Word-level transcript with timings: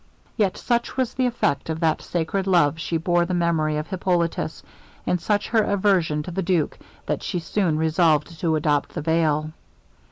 Yet 0.35 0.57
such 0.57 0.97
was 0.97 1.13
the 1.13 1.27
effect 1.27 1.69
of 1.69 1.79
that 1.81 2.01
sacred 2.01 2.47
love 2.47 2.79
she 2.79 2.97
bore 2.97 3.23
the 3.23 3.35
memory 3.35 3.77
of 3.77 3.85
Hippolitus, 3.85 4.63
and 5.05 5.21
such 5.21 5.49
her 5.49 5.61
aversion 5.61 6.23
to 6.23 6.31
the 6.31 6.41
duke, 6.41 6.79
that 7.05 7.21
she 7.21 7.37
soon 7.37 7.77
resolved 7.77 8.39
to 8.39 8.55
adopt 8.55 8.95
the 8.95 9.03
veil. 9.03 9.51